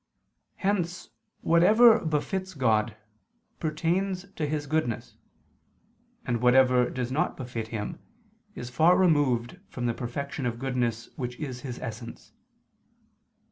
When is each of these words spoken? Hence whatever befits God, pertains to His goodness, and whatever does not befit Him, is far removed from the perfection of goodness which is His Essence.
Hence 0.55 1.09
whatever 1.41 2.03
befits 2.03 2.55
God, 2.55 2.97
pertains 3.59 4.25
to 4.33 4.47
His 4.47 4.65
goodness, 4.65 5.15
and 6.25 6.41
whatever 6.41 6.89
does 6.89 7.11
not 7.11 7.37
befit 7.37 7.67
Him, 7.67 7.99
is 8.55 8.71
far 8.71 8.97
removed 8.97 9.59
from 9.67 9.85
the 9.85 9.93
perfection 9.93 10.47
of 10.47 10.57
goodness 10.57 11.09
which 11.17 11.35
is 11.39 11.61
His 11.61 11.77
Essence. 11.77 12.33